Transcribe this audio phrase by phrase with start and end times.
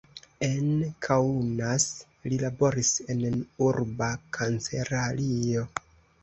[0.45, 0.69] En
[1.07, 1.85] Kaunas
[2.33, 3.21] li laboris en
[3.67, 5.69] urba kancelario.